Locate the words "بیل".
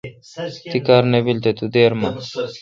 1.25-1.39